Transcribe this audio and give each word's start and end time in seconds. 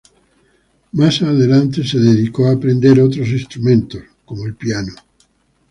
Más 0.93 1.21
adelante, 1.21 1.81
adquirió 1.83 2.31
por 2.33 2.47
aprender 2.49 2.99
otros 2.99 3.27
instrumentos 3.27 4.01
como 4.25 4.47
el 4.47 4.55
piano. 4.55 4.93